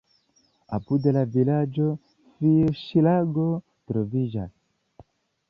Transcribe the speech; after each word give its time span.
Apud 0.77 1.03
la 1.17 1.21
vilaĝo 1.35 1.85
fiŝlago 2.71 3.47
troviĝas. 3.93 4.53